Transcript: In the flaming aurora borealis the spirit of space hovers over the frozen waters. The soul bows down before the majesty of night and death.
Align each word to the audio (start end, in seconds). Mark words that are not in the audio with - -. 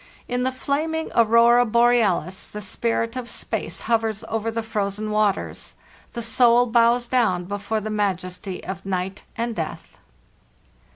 In 0.27 0.41
the 0.41 0.51
flaming 0.51 1.11
aurora 1.15 1.63
borealis 1.63 2.47
the 2.47 2.59
spirit 2.59 3.15
of 3.15 3.29
space 3.29 3.81
hovers 3.81 4.23
over 4.27 4.49
the 4.49 4.63
frozen 4.63 5.11
waters. 5.11 5.75
The 6.13 6.23
soul 6.23 6.65
bows 6.65 7.05
down 7.05 7.45
before 7.45 7.81
the 7.81 7.91
majesty 7.91 8.63
of 8.63 8.83
night 8.83 9.21
and 9.37 9.55
death. 9.55 9.99